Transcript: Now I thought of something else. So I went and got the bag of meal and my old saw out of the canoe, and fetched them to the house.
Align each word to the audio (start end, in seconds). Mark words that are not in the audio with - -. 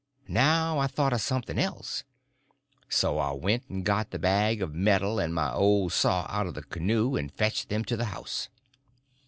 Now 0.27 0.79
I 0.79 0.87
thought 0.87 1.13
of 1.13 1.21
something 1.21 1.59
else. 1.59 2.03
So 2.89 3.19
I 3.19 3.33
went 3.33 3.69
and 3.69 3.85
got 3.85 4.09
the 4.09 4.17
bag 4.17 4.59
of 4.63 4.73
meal 4.73 5.19
and 5.19 5.31
my 5.31 5.53
old 5.53 5.93
saw 5.93 6.25
out 6.27 6.47
of 6.47 6.55
the 6.55 6.63
canoe, 6.63 7.15
and 7.15 7.31
fetched 7.31 7.69
them 7.69 7.85
to 7.85 7.95
the 7.97 8.05
house. 8.05 8.49